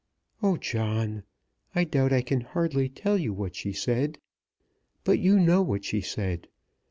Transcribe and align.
"Oh, 0.41 0.57
John! 0.57 1.21
I 1.75 1.83
doubt 1.83 2.11
I 2.11 2.23
can 2.23 2.41
hardly 2.41 2.89
tell 2.89 3.19
you 3.19 3.33
what 3.33 3.55
she 3.55 3.71
said. 3.71 4.17
But 5.03 5.19
you 5.19 5.39
know 5.39 5.61
what 5.61 5.85
she 5.85 6.01
said. 6.01 6.47